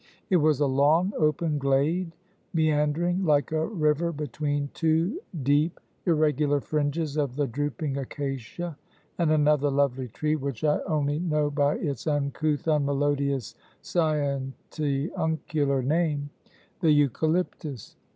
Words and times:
It 0.31 0.37
was 0.37 0.59
a 0.59 0.65
long, 0.65 1.13
open 1.15 1.59
glade, 1.59 2.13
meandering 2.55 3.23
like 3.23 3.51
a 3.51 3.67
river 3.67 4.11
between 4.11 4.71
two 4.73 5.19
deep, 5.43 5.79
irregular 6.07 6.59
fringes 6.59 7.17
of 7.17 7.35
the 7.35 7.45
drooping 7.45 7.97
acacia, 7.97 8.79
and 9.19 9.29
another 9.29 9.69
lovely 9.69 10.07
tree 10.07 10.35
which 10.35 10.63
I 10.63 10.79
only 10.87 11.19
know 11.19 11.51
by 11.51 11.75
its 11.75 12.07
uncouth, 12.07 12.65
unmelodious, 12.67 13.53
scientiuncular 13.83 15.83
name 15.83 16.31
the 16.79 16.89
eucalyptus. 16.89 17.95